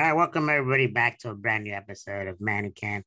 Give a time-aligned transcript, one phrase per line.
[0.00, 3.04] right, welcome everybody back to a brand new episode of Manny Can.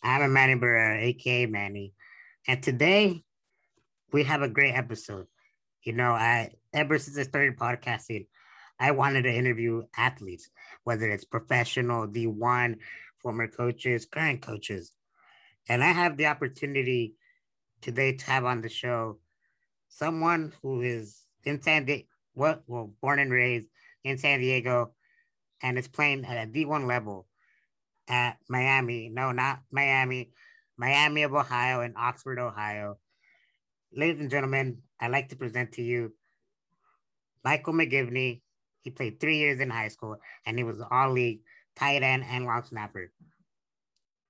[0.00, 1.92] I'm a Manny Barrera, aka Manny,
[2.46, 3.24] and today
[4.12, 5.26] we have a great episode.
[5.82, 8.28] You know, I ever since I started podcasting,
[8.78, 10.48] I wanted to interview athletes,
[10.84, 12.76] whether it's professional, D1,
[13.18, 14.92] former coaches, current coaches.
[15.68, 17.14] And I have the opportunity
[17.80, 19.18] today to have on the show
[19.88, 22.06] someone who is in San Diego,
[22.36, 23.66] well, born and raised
[24.04, 24.92] in San Diego,
[25.62, 27.26] and is playing at a D1 level
[28.08, 29.08] at Miami.
[29.08, 30.30] No, not Miami,
[30.76, 32.98] Miami of Ohio and Oxford, Ohio.
[33.94, 36.12] Ladies and gentlemen, I'd like to present to you
[37.44, 38.42] Michael McGibney.
[38.82, 41.40] He played three years in high school, and he was all league
[41.76, 43.12] tight end and long snapper.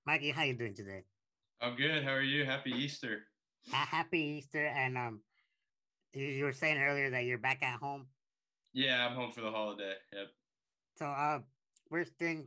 [0.06, 1.05] Mikey, how you doing today?
[1.61, 2.03] I'm good.
[2.03, 2.45] How are you?
[2.45, 3.20] Happy Easter.
[3.70, 5.20] happy Easter, and um,
[6.15, 8.06] you were saying earlier that you're back at home.
[8.73, 9.95] Yeah, I'm home for the holiday.
[10.12, 10.28] Yep.
[11.01, 11.39] So, uh,
[11.89, 12.47] first thing,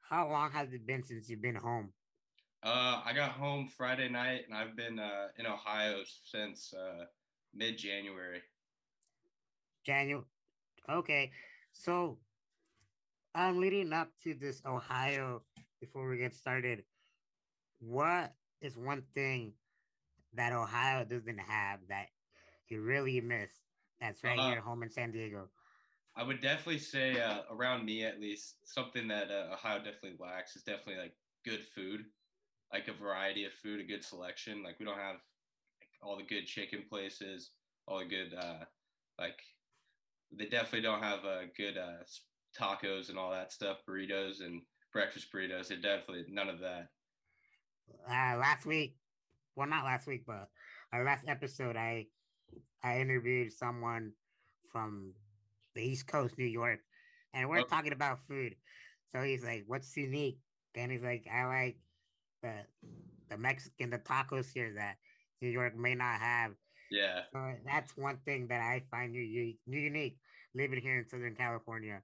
[0.00, 1.92] how long has it been since you've been home?
[2.64, 7.04] Uh, I got home Friday night, and I've been uh, in Ohio since uh,
[7.54, 8.40] mid January.
[9.86, 10.24] January.
[10.90, 11.30] Okay,
[11.70, 12.18] so
[13.36, 15.42] um, leading up to this Ohio,
[15.80, 16.82] before we get started,
[17.78, 19.52] what is one thing
[20.34, 22.06] that Ohio doesn't have that
[22.68, 23.52] you really miss?
[24.00, 25.48] That's right uh, here, home in San Diego.
[26.16, 30.56] I would definitely say, uh, around me at least, something that uh, Ohio definitely lacks
[30.56, 32.04] is definitely like good food,
[32.72, 34.62] like a variety of food, a good selection.
[34.62, 35.16] Like we don't have
[35.80, 37.52] like, all the good chicken places,
[37.86, 38.64] all the good uh,
[39.18, 39.38] like
[40.36, 42.02] they definitely don't have uh, good uh,
[42.58, 45.68] tacos and all that stuff, burritos and breakfast burritos.
[45.68, 46.88] They definitely none of that.
[48.08, 48.96] Uh, last week,
[49.56, 50.48] well, not last week, but
[50.92, 52.06] our last episode, I
[52.82, 54.12] I interviewed someone
[54.72, 55.12] from
[55.74, 56.80] the East Coast, New York,
[57.32, 57.68] and we're okay.
[57.68, 58.56] talking about food.
[59.14, 60.40] So he's like, "What's unique?"
[60.74, 61.78] And he's like, "I like
[62.42, 62.66] the
[63.28, 64.98] the Mexican, the tacos here that
[65.40, 66.56] New York may not have."
[66.90, 67.24] Yeah.
[67.32, 70.18] So that's one thing that I find unique, unique
[70.54, 72.02] living here in Southern California.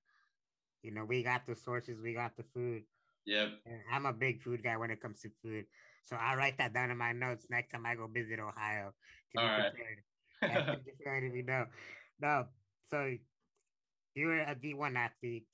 [0.83, 2.85] You know, we got the sources, we got the food.
[3.27, 3.61] Yep.
[3.65, 5.67] And I'm a big food guy when it comes to food.
[6.03, 8.95] So I write that down in my notes next time I go visit Ohio
[9.33, 9.73] to All be right.
[9.73, 10.05] prepared.
[11.25, 11.67] to be know.
[12.21, 12.49] No,
[12.85, 13.17] so
[14.17, 15.47] you're a D1 athlete,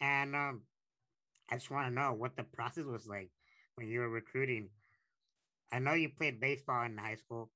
[0.00, 0.62] and um,
[1.50, 3.30] I just want to know what the process was like
[3.76, 4.70] when you were recruiting.
[5.72, 7.50] I know you played baseball in high school.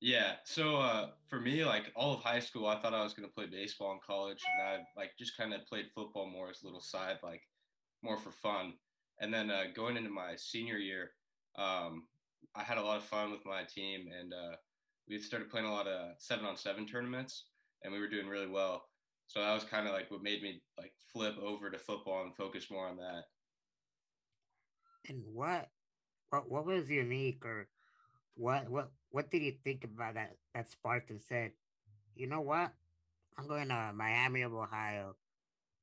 [0.00, 0.34] Yeah.
[0.44, 3.34] So uh, for me, like all of high school, I thought I was going to
[3.34, 6.66] play baseball in college, and I like just kind of played football more as a
[6.66, 7.42] little side, like
[8.02, 8.74] more for fun.
[9.20, 11.10] And then uh, going into my senior year,
[11.58, 12.04] um,
[12.54, 14.56] I had a lot of fun with my team, and uh,
[15.08, 17.46] we started playing a lot of seven on seven tournaments,
[17.82, 18.84] and we were doing really well.
[19.26, 22.36] So that was kind of like what made me like flip over to football and
[22.36, 23.24] focus more on that.
[25.08, 25.68] And what
[26.30, 27.68] what what was unique or
[28.34, 31.52] what what what did you think about that that sparked and said,
[32.14, 32.72] you know what?
[33.38, 35.14] I'm going to Miami of Ohio.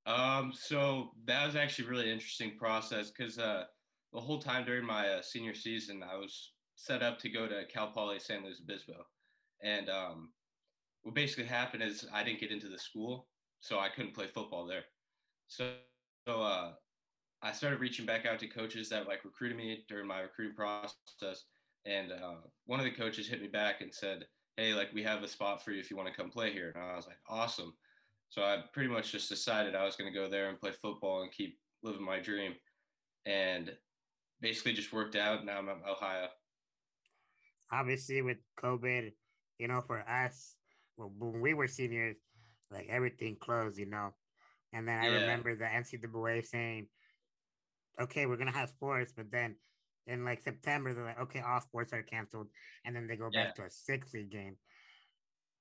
[0.05, 3.63] Um, so that was actually really interesting process because uh,
[4.11, 7.65] the whole time during my uh, senior season, I was set up to go to
[7.71, 9.05] Cal Poly San Luis Obispo,
[9.61, 10.31] and um,
[11.03, 13.27] what basically happened is I didn't get into the school,
[13.63, 14.83] so I couldn't play football there.
[15.47, 15.71] So,
[16.27, 16.73] so uh,
[17.41, 21.45] I started reaching back out to coaches that like recruited me during my recruiting process,
[21.85, 24.25] and uh, one of the coaches hit me back and said,
[24.57, 26.73] "Hey, like we have a spot for you if you want to come play here."
[26.75, 27.73] And I was like, "Awesome!"
[28.29, 31.21] So I pretty much just decided I was going to go there and play football
[31.21, 32.55] and keep living my dream,
[33.25, 33.71] and
[34.41, 35.45] basically just worked out.
[35.45, 36.27] Now I'm at Ohio.
[37.71, 39.13] Obviously, with COVID,
[39.57, 40.55] you know, for us,
[40.97, 42.17] when we were seniors,
[42.73, 44.13] like everything closed, you know.
[44.73, 45.19] And then I yeah.
[45.21, 46.89] remember the NCAA saying,
[47.99, 49.57] "Okay, we're gonna have sports," but then
[50.07, 52.49] in like September they're like, "Okay, all sports are canceled,"
[52.85, 54.57] and then they go back to a six league game.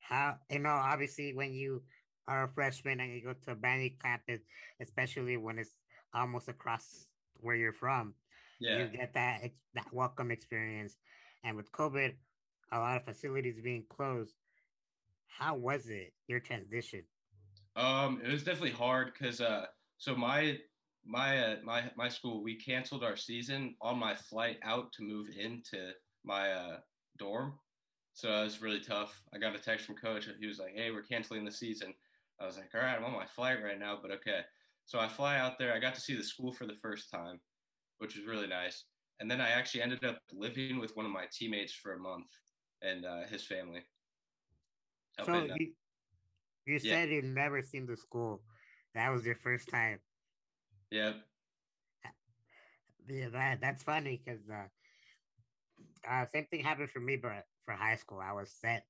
[0.00, 0.70] How you know?
[0.70, 1.84] Obviously, when you
[2.28, 4.42] are a freshman and you go to a brand new campus,
[4.80, 5.76] especially when it's
[6.14, 7.06] almost across
[7.36, 8.14] where you're from,
[8.60, 8.78] yeah.
[8.78, 9.42] you get that
[9.74, 10.96] that welcome experience.
[11.44, 12.16] And with COVID,
[12.72, 14.34] a lot of facilities being closed,
[15.38, 17.02] how was it your transition?
[17.76, 19.66] Um, it was definitely hard because uh,
[19.98, 20.58] so my
[21.04, 25.28] my uh, my my school we canceled our season on my flight out to move
[25.36, 25.92] into
[26.24, 26.76] my uh,
[27.18, 27.58] dorm,
[28.12, 29.22] so it was really tough.
[29.34, 30.28] I got a text from coach.
[30.38, 31.94] He was like, "Hey, we're canceling the season."
[32.40, 34.42] I was like, "All right, I'm on my flight right now, but okay."
[34.84, 35.72] So I fly out there.
[35.72, 37.40] I got to see the school for the first time,
[37.98, 38.84] which was really nice.
[39.20, 42.26] And then I actually ended up living with one of my teammates for a month
[42.82, 43.82] and uh, his family.
[45.20, 45.74] So you,
[46.66, 48.42] you said you've never seen the school.
[48.94, 50.00] that was your first time.
[50.90, 51.16] Yep.
[53.08, 54.68] Yeah, that that's funny because uh,
[56.08, 58.84] uh, same thing happened for me, but for high school, I was set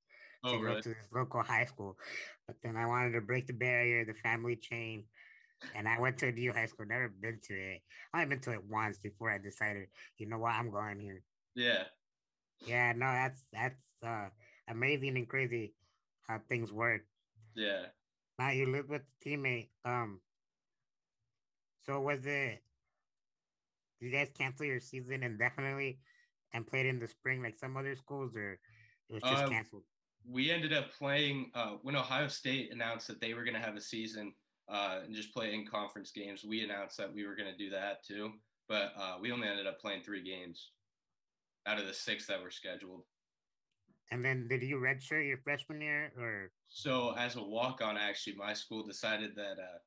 [0.44, 0.76] Oh, to really?
[0.76, 1.96] go to this local high school,
[2.46, 5.04] but then I wanted to break the barrier, the family chain,
[5.74, 6.86] and I went to a new high school.
[6.86, 7.82] Never been to it.
[8.12, 11.22] I've been to it once before I decided, you know what, I'm going here.
[11.54, 11.84] Yeah.
[12.66, 14.28] Yeah, no, that's that's uh,
[14.68, 15.74] amazing and crazy
[16.26, 17.02] how things work.
[17.54, 17.86] Yeah.
[18.38, 19.68] Now you live with a teammate.
[19.84, 20.20] Um,
[21.84, 22.62] so was it?
[24.00, 26.00] Did you guys cancel your season indefinitely
[26.52, 28.54] and played in the spring like some other schools, or
[29.08, 29.82] it was just Uh, canceled?
[30.24, 33.76] We ended up playing uh, when Ohio State announced that they were going to have
[33.76, 34.34] a season
[34.68, 36.44] uh, and just play in conference games.
[36.44, 38.32] We announced that we were going to do that too,
[38.68, 40.70] but uh, we only ended up playing three games
[41.66, 43.02] out of the six that were scheduled.
[44.12, 48.52] And then did you redshirt your freshman year, or So as a walk-on, actually, my
[48.54, 49.78] school decided that uh,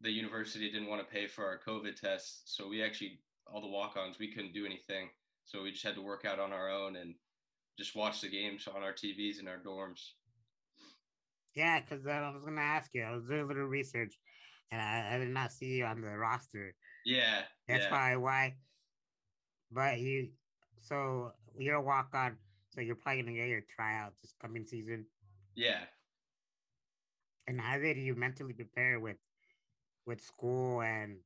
[0.00, 3.68] the university didn't want to pay for our COVID tests, so we actually all the
[3.68, 5.10] walk-ons we couldn't do anything,
[5.44, 7.16] so we just had to work out on our own and
[7.78, 10.14] just watch the games on our TVs in our dorms.
[11.54, 11.80] yeah?
[11.80, 13.02] Because I was gonna ask you.
[13.02, 14.18] I was doing a little research,
[14.70, 16.74] and I, I did not see you on the roster.
[17.04, 18.58] Yeah, That's yeah, probably why.
[19.70, 20.32] But you,
[20.80, 22.38] so you're a walk on,
[22.76, 25.06] so you're probably gonna get your tryout this coming season.
[25.54, 25.80] yeah.
[27.48, 29.16] And how did you mentally prepare with
[30.04, 31.16] with school and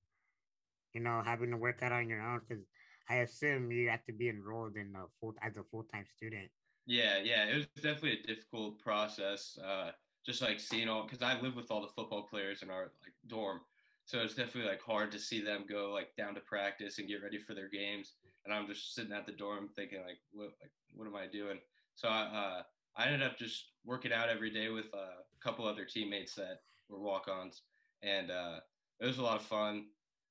[0.94, 2.40] you know having to work out on your own?
[2.46, 2.64] Because
[3.08, 6.48] I assume you have to be enrolled in a full as a full time student.
[6.86, 9.58] Yeah, yeah, it was definitely a difficult process.
[9.58, 9.90] Uh,
[10.24, 13.14] just like seeing all, because I live with all the football players in our like
[13.26, 13.60] dorm,
[14.04, 17.22] so it's definitely like hard to see them go like down to practice and get
[17.22, 18.12] ready for their games,
[18.44, 21.58] and I'm just sitting at the dorm thinking like, what, like, what am I doing?
[21.94, 22.62] So I, uh,
[22.96, 27.00] I ended up just working out every day with a couple other teammates that were
[27.00, 27.62] walk-ons,
[28.02, 28.60] and uh,
[29.00, 29.86] it was a lot of fun.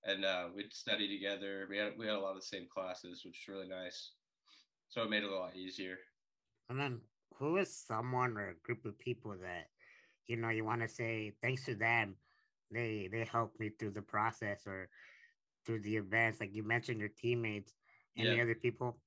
[0.05, 1.67] And uh, we'd study together.
[1.69, 4.13] We had we had a lot of the same classes, which was really nice.
[4.87, 5.97] So it made it a lot easier.
[6.69, 7.01] And then
[7.35, 9.67] who is someone or a group of people that
[10.27, 12.15] you know you want to say thanks to them,
[12.71, 14.89] they they helped me through the process or
[15.65, 16.39] through the events.
[16.39, 17.73] Like you mentioned, your teammates.
[18.17, 18.43] Any Yeah.
[18.43, 18.99] other people?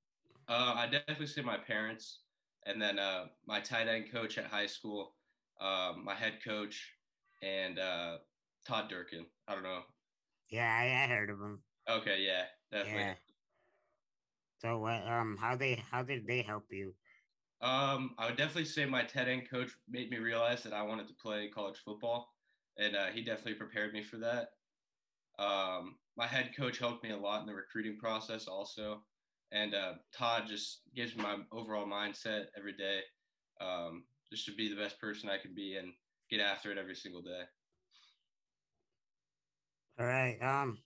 [0.49, 2.25] Uh, I definitely say my parents,
[2.67, 5.17] and then uh, my tight end coach at high school,
[5.61, 6.93] um, my head coach,
[7.43, 8.19] and uh,
[8.67, 9.27] Todd Durkin.
[9.47, 9.83] I don't know.
[10.51, 11.63] Yeah, I, I heard of him.
[11.89, 13.03] Okay, yeah, definitely.
[13.03, 13.15] Yeah.
[14.61, 15.07] So what?
[15.07, 16.95] Um, how they how did they help you?
[17.61, 21.09] Um, I would definitely say my tight end coach made me realize that I wanted
[21.09, 22.29] to play college football,
[22.77, 24.49] and uh, he definitely prepared me for that.
[25.39, 29.03] Um, my head coach helped me a lot in the recruiting process also,
[29.51, 33.01] and uh, Todd just gives me my overall mindset every day,
[33.61, 35.93] um, just to be the best person I can be and
[36.31, 37.43] get after it every single day.
[39.99, 40.39] All right.
[40.43, 40.79] Um.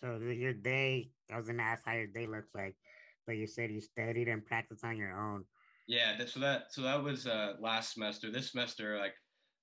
[0.00, 2.76] So your day, I was gonna ask how your day looks like,
[3.26, 5.44] but you said you studied and practiced on your own.
[5.86, 8.30] Yeah, that, so that so that was uh, last semester.
[8.30, 9.14] This semester, like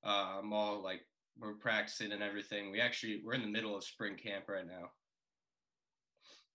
[0.06, 1.02] uh, I'm all like
[1.40, 2.72] we're practicing and everything.
[2.72, 4.92] We actually we're in the middle of spring camp right now.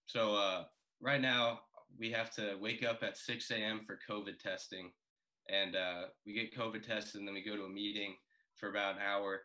[0.06, 0.64] So uh,
[1.00, 1.60] right now
[1.98, 3.80] we have to wake up at 6 a.m.
[3.86, 4.90] for COVID testing,
[5.48, 8.14] and uh, we get COVID tested, and then we go to a meeting
[8.56, 9.42] for about an hour.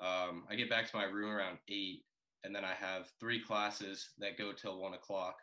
[0.00, 2.04] Um, I get back to my room around eight,
[2.44, 5.36] and then I have three classes that go till one o'clock,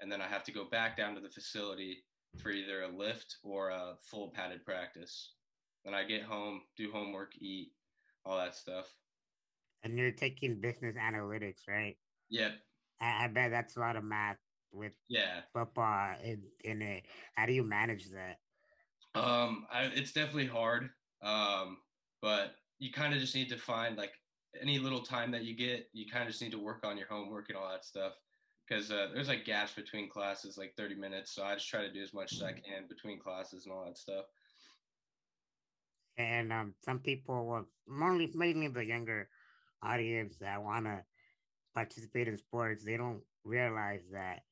[0.00, 2.04] and then I have to go back down to the facility
[2.38, 5.32] for either a lift or a full padded practice.
[5.84, 7.72] Then I get home, do homework, eat,
[8.28, 8.94] all that stuff.
[9.82, 11.96] And you're taking business analytics, right?
[12.28, 12.52] Yep.
[13.00, 14.36] I, I bet that's a lot of math
[14.70, 15.40] with Yeah.
[15.54, 17.06] football in, in it.
[17.36, 18.36] How do you manage that?
[19.14, 20.90] Um, I, it's definitely hard.
[21.22, 21.78] Um,
[22.20, 24.12] but you kind of just need to find like
[24.60, 27.08] any little time that you get, you kind of just need to work on your
[27.08, 28.14] homework and all that stuff.
[28.68, 31.34] Because uh, there's like gaps between classes, like 30 minutes.
[31.34, 33.86] So I just try to do as much as I can between classes and all
[33.86, 34.26] that stuff.
[36.18, 39.30] And um, some people, well, mainly, mainly the younger
[39.82, 41.04] audience that want to
[41.74, 44.42] participate in sports, they don't realize that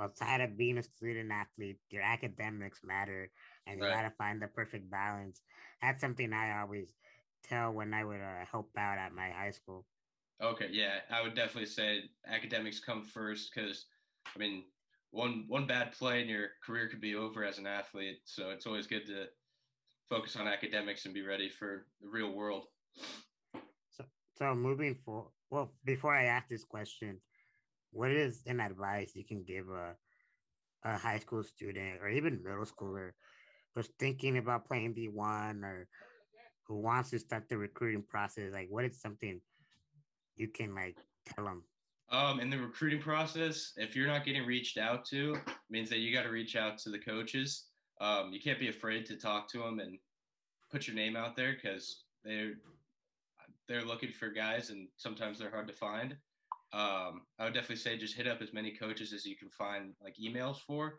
[0.00, 3.30] outside of being a student athlete, your academics matter,
[3.66, 5.42] and you got to find the perfect balance.
[5.80, 6.92] That's something I always
[7.44, 9.86] tell when I would uh, help out at my high school.
[10.42, 13.86] Okay, yeah, I would definitely say academics come first because,
[14.34, 14.64] I mean,
[15.12, 18.18] one one bad play and your career could be over as an athlete.
[18.24, 19.26] So it's always good to
[20.08, 22.64] focus on academics and be ready for the real world.
[23.90, 24.04] So
[24.36, 27.20] so moving forward, well, before I ask this question,
[27.90, 29.94] what is an advice you can give a
[30.84, 33.10] a high school student or even middle schooler
[33.74, 35.88] who's thinking about playing D one or
[36.66, 39.40] who wants to start the recruiting process, like what is something
[40.36, 40.96] you can like
[41.34, 41.64] tell them?
[42.10, 45.36] Um, in the recruiting process, if you're not getting reached out to,
[45.70, 47.66] means that you got to reach out to the coaches.
[48.00, 49.98] Um, you can't be afraid to talk to them and
[50.70, 52.54] put your name out there because they're
[53.68, 56.16] they're looking for guys and sometimes they're hard to find.
[56.72, 59.94] Um, I would definitely say just hit up as many coaches as you can find
[60.02, 60.98] like emails for.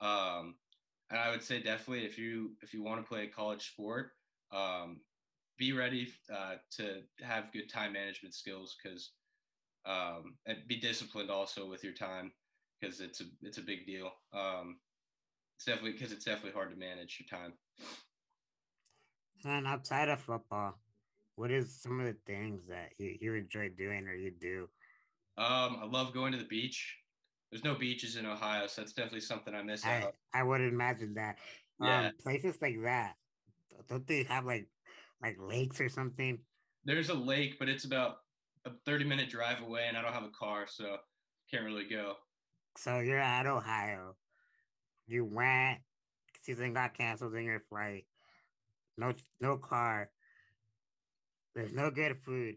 [0.00, 0.56] Um,
[1.10, 4.10] and I would say definitely if you if you want to play a college sport,
[4.52, 5.00] um,
[5.58, 9.12] be ready uh, to have good time management skills because
[9.86, 12.32] um, and be disciplined also with your time
[12.80, 14.10] because it's a it's a big deal.
[14.32, 14.78] Um,
[15.56, 17.54] it's definitely because it's definitely hard to manage your time.
[19.44, 20.78] And outside of football,
[21.36, 24.68] what is some of the things that you, you enjoy doing or you do?
[25.38, 26.96] Um, I love going to the beach.
[27.50, 30.14] There's no beaches in Ohio, so that's definitely something I miss I, out.
[30.34, 31.38] I would imagine that.
[31.80, 32.06] Yeah.
[32.06, 33.14] Um, places like that,
[33.88, 34.68] don't they have like
[35.22, 36.38] like lakes or something?
[36.84, 38.16] There's a lake, but it's about
[38.64, 40.96] a 30 minute drive away, and I don't have a car, so
[41.50, 42.14] can't really go.
[42.76, 44.16] So you're at Ohio.
[45.06, 45.78] You went,
[46.42, 48.06] season got canceled in your flight.
[48.96, 50.10] No, no car.
[51.54, 52.56] There's no good food,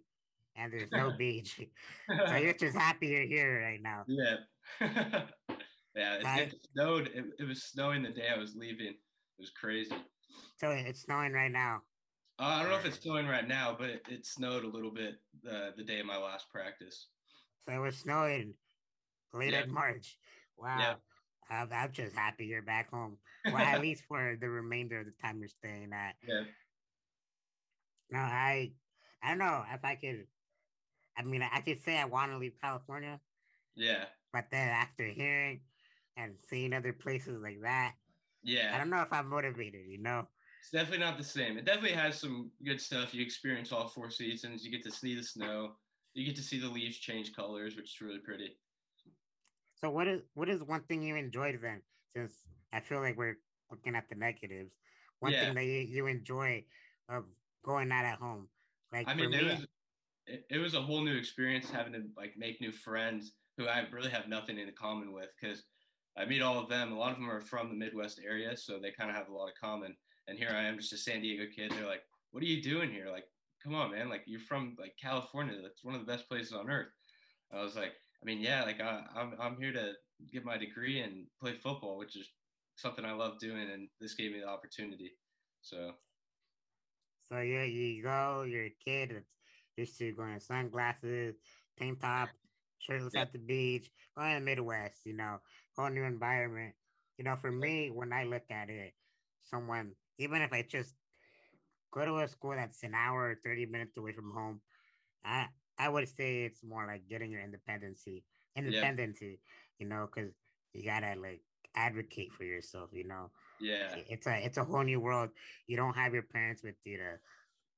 [0.55, 1.61] and there's no beach.
[2.27, 4.05] So you're just happy you're here right now.
[4.07, 4.35] yeah.
[4.81, 5.27] yeah,
[5.95, 7.07] it, it snowed.
[7.07, 8.87] It, it was snowing the day I was leaving.
[8.87, 8.97] It
[9.39, 9.95] was crazy.
[10.57, 11.81] So it's snowing right now.
[12.39, 14.91] Uh, I don't know if it's snowing right now, but it, it snowed a little
[14.91, 17.07] bit the the day of my last practice.
[17.67, 18.53] So it was snowing
[19.33, 19.63] late Yeah.
[19.63, 20.17] in March.
[20.57, 20.77] Wow.
[20.79, 20.95] Yeah.
[21.49, 23.17] I'm, I'm just happy you're back home.
[23.45, 26.15] Well, at least for the remainder of the time you're staying at.
[26.27, 26.43] Yeah.
[28.11, 28.73] No, I
[29.21, 30.27] I don't know if I could
[31.17, 33.19] I mean I could say I want to leave California,
[33.75, 34.05] Yeah.
[34.33, 35.61] but then after hearing
[36.17, 37.95] and seeing other places like that,
[38.43, 40.27] yeah, I don't know if I'm motivated, you know?
[40.61, 41.57] It's definitely not the same.
[41.57, 43.13] It definitely has some good stuff.
[43.13, 44.65] You experience all four seasons.
[44.65, 45.77] You get to see the snow.
[46.13, 48.57] You get to see the leaves change colors, which is really pretty.
[49.83, 51.81] So what is what is one thing you enjoyed then?
[52.15, 52.43] Since
[52.73, 53.37] I feel like we're
[53.71, 54.71] looking at the negatives.
[55.19, 55.45] One Yeah.
[55.45, 56.65] thing that you, you enjoy
[57.07, 57.25] of
[57.63, 58.49] going out at home.
[58.91, 59.67] Like I mean, it was
[60.25, 63.87] it, it was a whole new experience having to like make new friends who I
[63.89, 65.63] really have nothing in common with because
[66.17, 66.91] I meet all of them.
[66.91, 69.33] A lot of them are from the Midwest area, so they kind of have a
[69.33, 69.95] lot of common.
[70.27, 71.71] And here I am, just a San Diego kid.
[71.71, 73.09] They're like, "What are you doing here?
[73.09, 73.25] Like,
[73.63, 74.09] come on, man!
[74.09, 75.61] Like, you're from like California.
[75.61, 76.89] That's one of the best places on earth."
[77.51, 78.63] I was like, "I mean, yeah.
[78.63, 79.95] Like, I, I'm I'm here to
[80.31, 82.29] get my degree and play football, which is
[82.75, 85.17] something I love doing, and this gave me the opportunity."
[85.61, 85.97] So
[87.21, 89.35] so you you go, you're a kid that's
[89.77, 91.39] used to going sunglasses,
[91.77, 92.35] tank top,
[92.79, 93.21] shirtless Yeah.
[93.21, 95.39] at the beach, going to the Midwest, you know,
[95.75, 96.75] whole new environment.
[97.17, 98.95] You know, for me, when I look at it,
[99.43, 100.95] someone, even if I just
[101.91, 104.61] go to a school that's an hour or 30 minutes away from home,
[105.23, 105.49] I
[105.79, 109.41] I would say it's more like getting your independency, independency,
[109.79, 110.33] you know, because
[110.73, 111.43] you gotta like
[111.75, 113.31] advocate for yourself, you know.
[113.59, 115.31] yeah, It's a it's a whole new world.
[115.67, 117.19] You don't have your parents with you to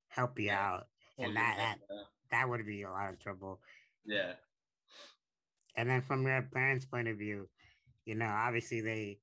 [0.09, 0.57] help you Yeah.
[0.57, 0.87] out,
[1.21, 1.79] and that, that
[2.31, 3.61] that would be a lot of trouble.
[4.05, 4.33] yeah.
[5.75, 7.49] And then from your parents' point of view,
[8.05, 9.21] you know, obviously they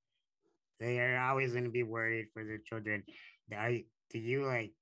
[0.78, 3.04] they are always going to be worried for their children.
[3.54, 4.75] Are, you- do you like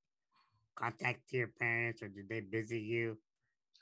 [0.74, 3.18] contact your parents or did they visit you?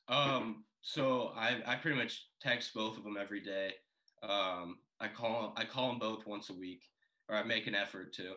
[0.08, 3.72] Um, so I I pretty much text both of them every day.
[4.22, 6.82] Um, I call I call them both once a week,
[7.28, 8.34] or I make an effort to.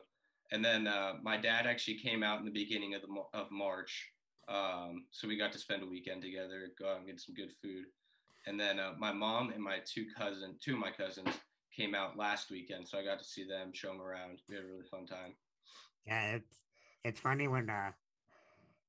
[0.52, 4.12] And then uh, my dad actually came out in the beginning of the of March,
[4.48, 7.52] um, so we got to spend a weekend together, go out and get some good
[7.62, 7.86] food.
[8.46, 11.36] And then uh, my mom and my two cousin, two of my cousins,
[11.76, 14.40] came out last weekend, so I got to see them, show them around.
[14.48, 15.36] We had a really fun time.
[16.06, 16.60] Yeah, it's
[17.04, 17.92] it's funny when uh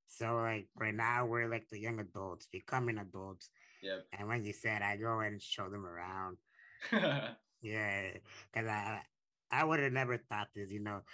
[0.08, 3.50] so like right now we're like the young adults becoming adults.
[3.82, 4.08] Yep.
[4.12, 6.38] And when you said I go and show them around,
[7.60, 8.18] Yeah,
[8.52, 9.06] because I
[9.50, 10.70] I would have never thought this.
[10.70, 11.04] You know,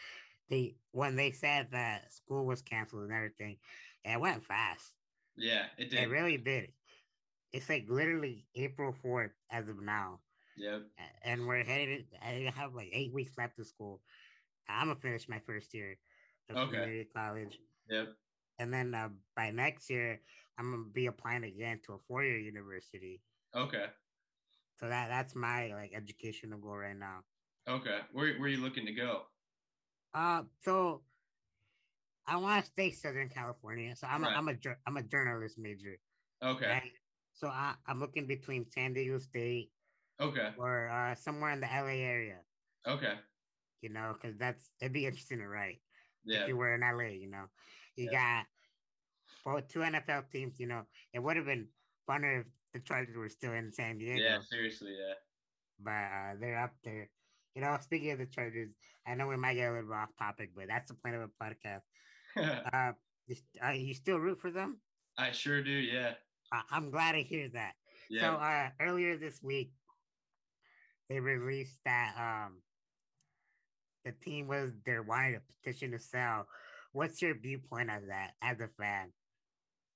[0.49, 3.61] they when they said that school was canceled and everything,
[4.05, 4.95] it went fast.
[5.37, 6.05] yeah, it did.
[6.05, 6.75] It really did.
[7.53, 10.23] It's like literally April fourth as of now,
[10.57, 10.91] Yep.
[11.23, 12.17] and we're headed.
[12.21, 14.03] I have like eight weeks left of school.
[14.69, 15.99] I'm gonna finish my first year
[16.49, 16.69] of Okay.
[16.69, 18.17] community college, Yep.
[18.59, 20.21] And then uh, by next year,
[20.59, 23.21] I'm gonna be applying again to a four year university.
[23.55, 23.87] Okay.
[24.81, 27.21] So that that's my like educational goal right now.
[27.69, 28.01] Okay.
[28.13, 29.23] Where where are you looking to go?
[30.13, 31.03] Uh, so
[32.27, 33.95] I want to stay Southern California.
[33.97, 34.33] So I'm Right.
[34.35, 34.55] a, I'm a
[34.87, 35.99] I'm a journalist major.
[36.43, 36.67] Okay.
[36.69, 36.93] Right?
[37.35, 39.71] So I, I'm looking between San Diego State
[40.21, 40.51] Okay.
[40.57, 42.39] or uh, somewhere in the LA area.
[42.87, 43.15] Okay.
[43.83, 45.81] You know, because that's it'd be interesting to write.
[46.25, 46.43] Yeah.
[46.43, 47.45] If you were in LA, you know,
[47.97, 48.45] you got
[49.45, 50.59] both two NFL teams.
[50.59, 50.83] You know,
[51.13, 51.69] it would have been
[52.09, 54.23] funner if the Chargers were still in San Diego.
[54.23, 55.15] Yeah, seriously, yeah.
[55.81, 57.09] But uh, they're up there.
[57.55, 58.71] You know, speaking of the Chargers,
[59.07, 61.23] I know we might get a little bit off topic, but that's the point of
[61.23, 61.83] a podcast.
[62.73, 62.93] uh,
[63.27, 64.79] you, uh, you still root for them?
[65.19, 65.71] I sure do.
[65.71, 66.15] Yeah.
[66.71, 67.73] I'm glad to hear that.
[68.11, 68.21] Yeah.
[68.21, 69.73] So uh, earlier this week,
[71.09, 72.61] they released that um,
[74.05, 76.47] the team was they're wanting a petition to sell.
[76.95, 79.13] What's your viewpoint of that as a fan?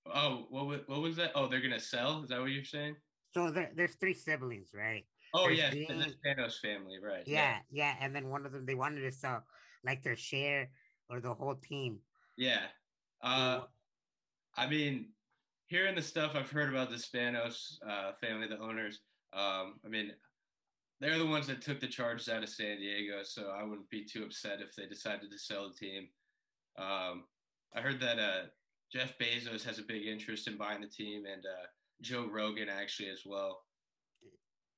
[0.04, 1.30] Oh, what was, what was that?
[1.36, 2.24] Oh, they're gonna sell.
[2.24, 2.96] Is that what you're saying?
[3.34, 5.04] So there, there's three siblings, right?
[5.32, 7.22] Oh There's yeah, Dean- the Spanos family, right?
[7.24, 9.44] Yeah, yeah, and then one of them they wanted to sell
[9.84, 10.72] like their share
[11.08, 12.00] or the whole team.
[12.36, 12.66] Yeah.
[13.22, 13.66] Uh,
[14.56, 15.14] I mean,
[15.66, 19.02] hearing the stuff I've heard about the Spanos uh, family, the owners,
[19.32, 20.16] um, I mean,
[20.98, 24.04] they're the ones that took the Chargers out of San Diego, so I wouldn't be
[24.04, 26.08] too upset if they decided to sell the team.
[26.78, 27.28] Um,
[27.72, 28.50] I heard that uh,
[28.90, 31.68] Jeff Bezos has a big interest in buying the team, and uh,
[32.02, 33.66] Joe Rogan actually as well.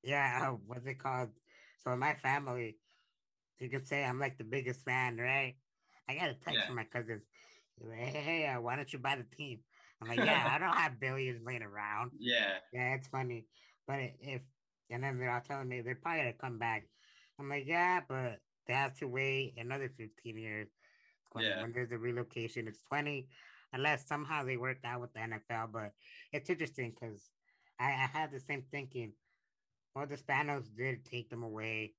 [0.03, 1.39] Yeah, uh, what's it called?
[1.79, 2.81] So in my family,
[3.59, 5.61] you could say I'm like the biggest fan, right?
[6.07, 6.67] I got a text Yeah.
[6.67, 7.25] from my cousins.
[7.77, 9.65] Like, Hey, hey, uh, why don't you buy the team?
[10.01, 12.13] I'm like, yeah, I don't have billions laying around.
[12.17, 13.49] Yeah, Yeah, it's funny.
[13.87, 14.43] But if
[14.89, 16.89] and then they're all telling me they're probably gonna come back.
[17.39, 20.69] I'm like, yeah, but they have to wait another 15 years.
[21.33, 21.61] When, Yeah.
[21.61, 23.27] when there's a relocation, it's 20,
[23.73, 25.67] unless somehow they worked out with the NFL.
[25.71, 25.91] But
[26.31, 27.29] it's interesting because
[27.79, 29.13] I, I had the same thinking.
[29.95, 31.95] Well, the Spanos did take them away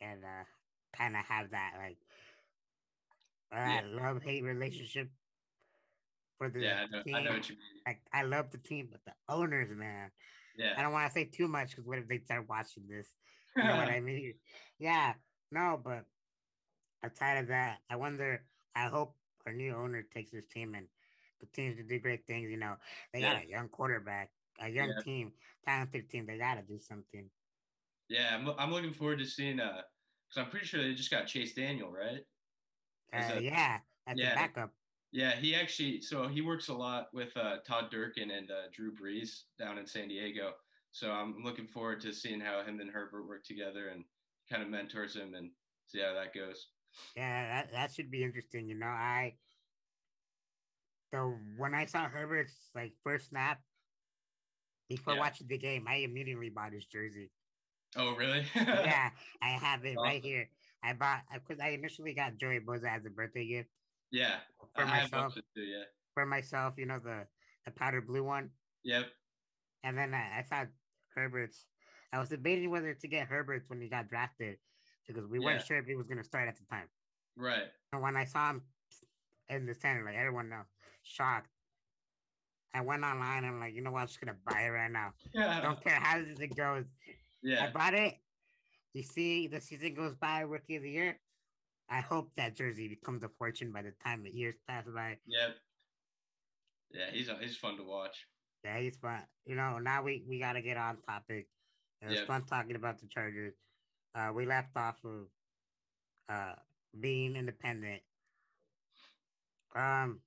[0.00, 0.44] and uh,
[0.96, 1.98] kind of have that like
[3.54, 5.08] uh, love hate relationship
[6.38, 7.14] for the yeah, I know, team.
[7.14, 7.82] I know what you mean.
[7.86, 10.10] Like I love the team, but the owners, man.
[10.56, 10.74] Yeah.
[10.76, 13.08] I don't want to say too much because what if they start watching this?
[13.56, 14.34] You know what I mean?
[14.78, 15.14] Yeah,
[15.50, 16.04] no, but
[17.04, 18.44] outside of that, I wonder.
[18.74, 20.88] I hope our new owner takes this team and
[21.40, 22.50] continues to do great things.
[22.50, 22.78] You know,
[23.12, 25.00] they got a young quarterback, a young Yeah.
[25.00, 26.26] team, talented team.
[26.26, 27.30] They got to do something.
[28.08, 28.34] yeah.
[28.36, 29.82] I'm, I'm looking forward to seeing uh,
[30.28, 32.22] because I'm pretty sure they just got Chase Daniel, right?
[33.12, 33.80] Uh, a- yeah,
[34.14, 34.34] yeah.
[34.34, 34.76] backup.
[35.12, 38.94] Yeah, he actually so he works a lot with uh, Todd Durkin and uh, Drew
[38.94, 40.56] Brees down in San Diego.
[40.90, 44.06] So I'm looking forward to seeing how him and Herbert work together and
[44.48, 45.52] kind of mentors him and
[45.86, 46.72] see how that goes.
[47.16, 48.68] Yeah, that, that should be interesting.
[48.68, 49.38] You know, I
[51.12, 51.18] the
[51.56, 53.60] when I saw Herbert's like first snap
[54.88, 55.20] before Yeah.
[55.20, 57.30] watching the game, I immediately bought his jersey.
[57.96, 58.46] Oh, really?
[58.54, 59.10] yeah,
[59.42, 60.50] I have it right here.
[60.82, 63.70] I bought because I initially got Joey Bosa as a birthday gift
[64.10, 64.40] yeah.
[64.74, 65.34] for I myself.
[65.34, 65.84] too, yeah.
[66.14, 67.26] For myself, you know the
[67.64, 68.50] the powder blue one,
[68.84, 69.06] Yep.
[69.84, 70.68] and then I, I thought
[71.14, 71.66] Herbert's.
[72.12, 74.58] I was debating whether to get Herbert's when he got drafted
[75.06, 76.88] because we weren't sure if he was going to start at the time.
[77.36, 77.64] Right.
[77.92, 78.62] And when I saw him
[79.48, 80.66] in the center, like everyone knows,
[81.02, 81.48] shocked.
[82.74, 83.44] I went online.
[83.44, 84.00] I'm like, you know what?
[84.00, 85.12] I'm just gonna buy it right now.
[85.34, 85.60] Yeah.
[85.60, 86.84] Don't care how this it goes.
[87.42, 87.64] Yeah.
[87.66, 88.14] I bought it.
[88.94, 91.18] You see, the season goes by, rookie of the year.
[91.90, 95.18] I hope that jersey becomes a fortune by the time the years pass by.
[95.26, 95.56] Yep.
[96.92, 98.26] Yeah, he's he's fun to watch.
[98.64, 99.20] Yeah, he's fun.
[99.44, 101.48] You know, now we, we got to get on topic.
[102.00, 102.26] It was Yep.
[102.26, 103.54] fun talking about the Chargers.
[104.14, 105.26] Uh, we left off of
[106.28, 106.54] uh,
[106.98, 108.02] being independent.
[109.74, 110.20] Um,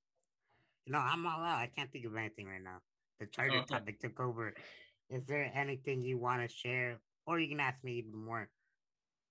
[0.85, 1.59] you know, I'm all out.
[1.59, 2.81] I can't think of anything right now.
[3.19, 3.75] The Charger Okay.
[3.75, 4.53] topic took over.
[5.09, 8.49] Is there anything you want to share, or you can ask me even more?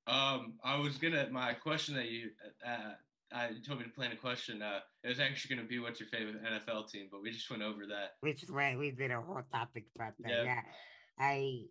[0.06, 2.30] Um, I was gonna my question that you
[2.64, 2.94] uh,
[3.32, 4.62] I told me to plan a question.
[4.62, 7.62] Uh, it was actually gonna be what's your favorite NFL team, but we just went
[7.62, 8.12] over that.
[8.22, 8.78] We just went.
[8.78, 10.30] We did a whole topic about that.
[10.30, 10.44] Yeah.
[10.44, 10.62] Yeah,
[11.18, 11.64] I.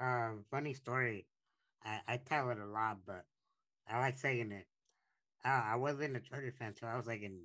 [0.00, 1.26] Um, funny story.
[1.84, 3.26] I, I tell it a lot, but
[3.88, 4.66] I like saying it.
[5.44, 7.42] Uh, I wasn't a Charger fan so I was like in.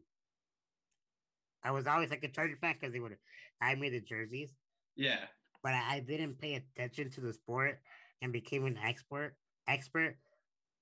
[1.64, 3.18] I was always like a Charger fan because they would
[3.62, 4.56] I made the jerseys,
[4.96, 5.26] Yeah.
[5.64, 7.80] but I, I didn't pay attention to the sport
[8.22, 9.36] and became an expert
[9.68, 10.18] expert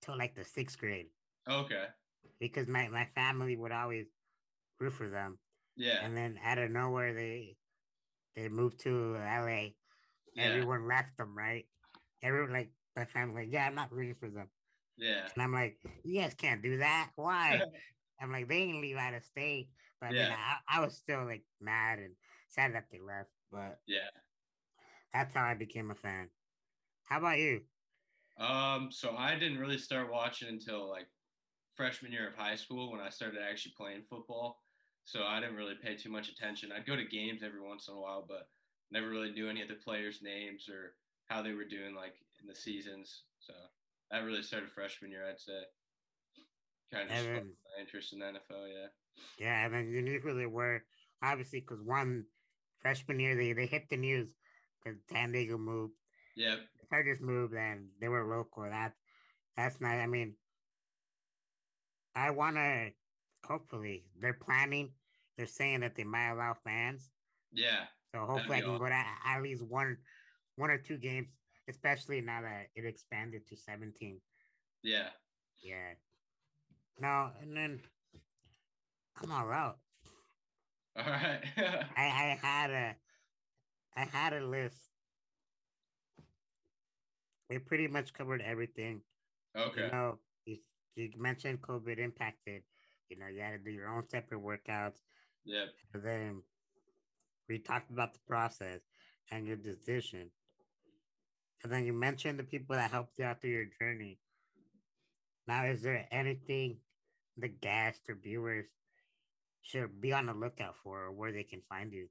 [0.01, 1.07] till like the sixth grade
[1.47, 1.85] Okay.
[2.39, 4.07] because my, my family would always
[4.79, 5.39] root for them.
[5.75, 5.99] Yeah.
[6.03, 7.57] and then out of nowhere they
[8.35, 9.75] they moved to LA.
[10.33, 10.43] Yeah.
[10.45, 11.65] Everyone left them, right?
[12.21, 14.51] Everyone like my family, like, yeah, I'm not rooting for them.
[14.97, 15.29] Yeah.
[15.33, 17.11] And I'm like, you guys can't do that.
[17.15, 17.61] Why?
[18.19, 19.71] I'm like, they didn't leave out of state.
[19.99, 20.35] But I mean, Yeah.
[20.37, 22.17] I, I was still like mad and
[22.49, 23.31] sad that they left.
[23.51, 24.09] But Yeah.
[25.13, 26.31] that's how I became a fan.
[27.03, 27.67] How about you?
[28.37, 31.09] Um, so I didn't really start watching until like
[31.75, 34.63] freshman year of high school when I started actually playing football.
[35.05, 36.71] So I didn't really pay too much attention.
[36.71, 38.51] I'd go to games every once in a while, but
[38.91, 42.53] never really knew any of the players' names or how they were doing like in
[42.53, 43.23] the seasons.
[43.39, 43.53] So
[44.11, 45.61] that really started freshman year, I'd say.
[46.93, 48.67] kind of just my interest in the NFL.
[48.69, 48.87] Yeah.
[49.39, 50.83] Yeah, and then you knew who they were,
[51.23, 52.25] obviously, because one
[52.81, 54.27] freshman year they they hit the news
[54.83, 55.93] because San Diego moved.
[56.35, 56.55] Yeah.
[56.81, 58.63] The Chargers moved, and they were local.
[58.63, 58.93] That
[59.55, 60.35] that's not I mean,
[62.15, 62.89] I want to.
[63.45, 64.91] Hopefully, they're planning.
[65.37, 67.09] They're saying that they might allow fans.
[67.51, 67.85] Yeah.
[68.13, 68.79] So hopefully, I can awesome.
[68.79, 69.97] go to at least one,
[70.55, 71.27] one or two games,
[71.69, 74.19] especially now that it expanded to seventeen.
[74.83, 75.09] Yeah.
[75.63, 75.93] Yeah.
[76.99, 77.79] No, and then
[79.21, 79.77] I'm all out.
[80.97, 81.41] All right.
[81.57, 82.95] I, I had a
[83.97, 84.77] I had a list.
[87.49, 89.01] We pretty much covered everything.
[89.57, 89.85] Okay.
[89.85, 90.57] You know, you,
[90.95, 92.63] you mentioned COVID impacted.
[93.09, 94.99] You know, you had to do your own separate workouts.
[95.45, 95.67] Yep.
[95.93, 96.41] And then
[97.47, 98.81] we talked about the process
[99.31, 100.31] and your decision.
[101.65, 104.19] And then you mentioned the people that helped you out through your journey.
[105.47, 106.77] Now, is there anything
[107.37, 108.67] the guests or viewers
[109.63, 112.07] should be on the lookout for or where they can find you?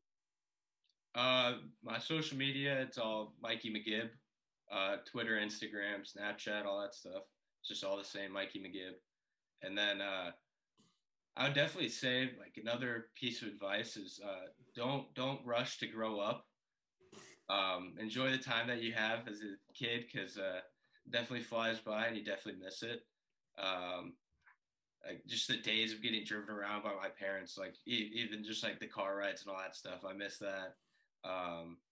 [1.15, 4.09] Uh, my social media, it's all Mikey McGib.
[4.73, 7.23] Uh, Twitter, Instagram, Snapchat, all that stuff.
[7.61, 8.95] It's just all the same, Mikey McGib.
[9.63, 10.33] And then uh,
[11.37, 15.87] I would definitely say like another piece of advice is uh, don't don't rush to
[15.87, 16.45] grow up.
[17.49, 20.63] Um, enjoy the time that you have as a kid because uh,
[21.11, 23.07] definitely flies by and you definitely miss it.
[23.59, 24.19] Um,
[25.07, 28.63] like just the days of getting driven around by my parents, like e- even just
[28.63, 30.05] like the car rides and all that stuff.
[30.05, 30.77] I miss that.
[31.23, 31.83] Um,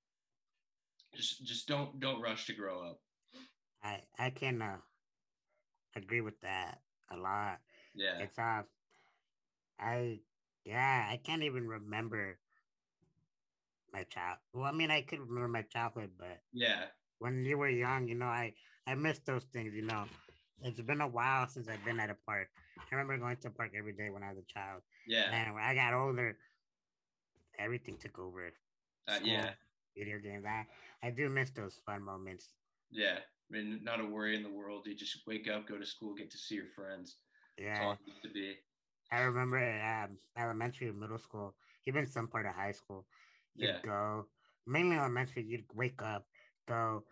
[1.14, 3.02] just just don't don't rush to grow up.
[3.82, 4.80] I I can uh,
[5.94, 7.60] agree with that a lot.
[7.94, 8.62] Yeah, it's uh,
[9.78, 10.24] I
[10.64, 12.41] yeah I can't even remember
[13.92, 14.38] my child.
[14.52, 16.84] Well, I mean I could remember my childhood, but yeah,
[17.18, 18.54] when you were young, you know, I
[18.86, 19.72] I miss those things.
[19.74, 20.04] You know,
[20.62, 22.48] it's been a while since I've been at a park.
[22.78, 24.82] I remember going to a park every day when I was a child.
[25.06, 25.30] Yeah.
[25.32, 26.36] And when I got older,
[27.58, 28.52] everything took over.
[29.08, 29.50] Uh, yeah.
[29.96, 30.44] Video games.
[30.46, 30.66] I,
[31.06, 32.48] I do miss those fun moments.
[32.90, 33.18] Yeah.
[33.18, 34.86] I mean, not a worry in the world.
[34.86, 37.16] You just wake up, go to school, get to see your friends.
[37.58, 37.94] Yeah.
[38.22, 38.54] to be.
[39.10, 41.54] I remember um, elementary middle school,
[41.86, 43.06] even some part of high school.
[43.54, 43.78] You'd yeah.
[43.84, 44.26] go,
[44.66, 46.24] mainly elementary, you'd wake up,
[46.66, 47.04] go,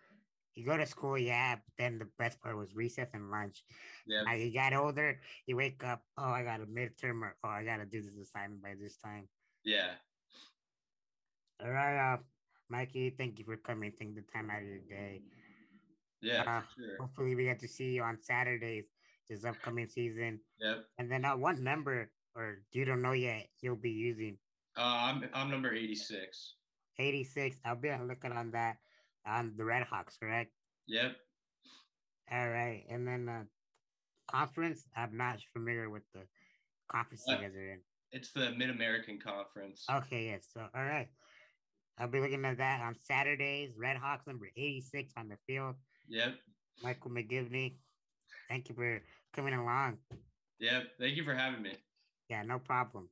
[0.55, 1.55] you go to school, yeah.
[1.77, 3.63] Then the best part was recess and lunch.
[4.05, 4.23] Yeah.
[4.23, 6.01] Now you got older, you wake up.
[6.17, 8.97] Oh, I got a midterm, or oh, I got to do this assignment by this
[8.97, 9.27] time.
[9.63, 9.91] Yeah.
[11.63, 12.17] All right, uh,
[12.69, 13.11] Mikey.
[13.11, 13.91] Thank you for coming.
[13.91, 15.21] Take the time out of your day.
[16.21, 16.97] Yeah, uh, sure.
[16.99, 18.85] Hopefully, we get to see you on Saturdays
[19.29, 20.39] this upcoming season.
[20.59, 20.85] Yep.
[20.97, 24.37] And then, uh, what number, or you don't know yet, you'll be using?
[24.77, 26.55] Uh, I'm I'm number eighty six.
[26.99, 27.57] Eighty six.
[27.65, 28.77] I'll be looking on that
[29.25, 30.51] on the Red Hawks, correct?
[30.87, 31.15] Yep.
[32.31, 33.43] All right, and then uh,
[34.31, 34.83] conference.
[34.95, 36.21] I'm not familiar with the
[36.89, 37.79] conference you guys are in.
[38.11, 39.85] It's the Mid American Conference.
[39.89, 40.47] Okay, yes.
[40.53, 41.07] So, all right.
[41.97, 43.71] I'll be looking at that on Saturdays.
[43.77, 45.75] Red Hawks number 86 on the field.
[46.07, 46.35] Yep.
[46.83, 47.75] Michael McGibney.
[48.49, 49.01] Thank you for
[49.35, 49.97] coming along.
[50.59, 50.83] Yep.
[50.99, 51.73] Thank you for having me.
[52.29, 53.09] Yeah, no problem.